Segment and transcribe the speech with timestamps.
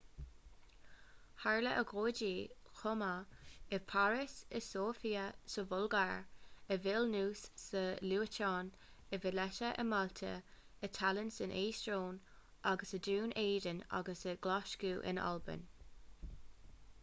[1.41, 2.29] tharla agóidí
[2.79, 3.35] chomh maith
[3.77, 6.25] i bpáras i sóifia sa bhulgáir
[6.77, 8.73] i vilnius sa liotuáin
[9.19, 10.33] i valetta i málta
[10.89, 12.19] i tallinn san eastóin
[12.73, 15.65] agus i ndún éideann agus i nglaschú in albain